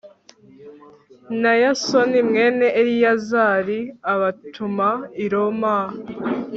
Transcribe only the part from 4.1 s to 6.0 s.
abatuma i roma